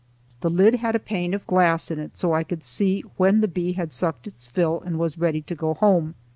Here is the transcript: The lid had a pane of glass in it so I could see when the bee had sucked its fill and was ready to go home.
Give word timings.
The 0.39 0.49
lid 0.49 0.77
had 0.81 0.95
a 0.95 0.99
pane 0.99 1.35
of 1.35 1.45
glass 1.45 1.91
in 1.91 1.99
it 1.99 2.17
so 2.17 2.33
I 2.33 2.43
could 2.43 2.63
see 2.63 3.01
when 3.17 3.41
the 3.41 3.47
bee 3.47 3.73
had 3.73 3.93
sucked 3.93 4.25
its 4.25 4.47
fill 4.47 4.81
and 4.83 4.97
was 4.97 5.19
ready 5.19 5.43
to 5.43 5.53
go 5.53 5.75
home. 5.75 6.15